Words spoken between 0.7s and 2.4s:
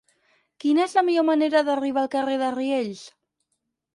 és la millor manera d'arribar al carrer